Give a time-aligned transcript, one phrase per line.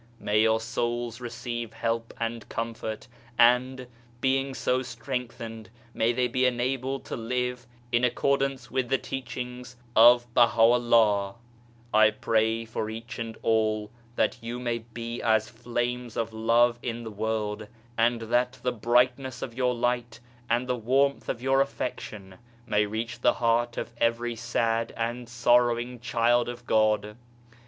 [0.19, 3.07] May your souls receive help and comfort,
[3.37, 3.85] and,
[4.19, 9.75] being so strengthened, may they be enabled to live in accord ance with the teachings
[9.95, 11.35] of Baha'u'llah.
[11.93, 17.03] I pray for each and all that you may be as flames of love in
[17.03, 22.39] the world, and that the brightness of your light and the warmth of your affection
[22.65, 27.15] may reach the heart of every sad and sorrowing child of God.